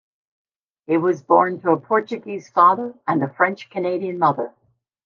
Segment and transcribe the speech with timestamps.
[0.87, 4.51] He was born to a Portuguese father and a French-Canadian mother.